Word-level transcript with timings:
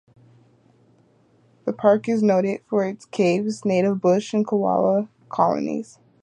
The 1.65 1.73
park 1.73 2.09
is 2.09 2.23
noted 2.23 2.61
for 2.67 2.83
its 2.83 3.05
caves, 3.05 3.63
native 3.63 4.01
bush 4.01 4.33
and 4.33 4.43
koala 4.47 5.09
colonies. 5.29 5.99